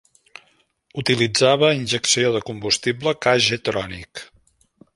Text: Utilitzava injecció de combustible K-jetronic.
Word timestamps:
Utilitzava 1.01 1.69
injecció 1.81 2.31
de 2.37 2.41
combustible 2.47 3.15
K-jetronic. 3.27 4.25